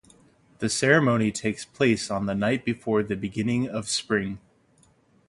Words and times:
The 0.57 0.67
ceremony 0.67 1.31
takes 1.31 1.63
place 1.63 2.09
on 2.09 2.25
the 2.25 2.33
night 2.33 2.65
before 2.65 3.03
the 3.03 3.15
beginning 3.15 3.69
of 3.69 3.87
spring. 3.87 4.39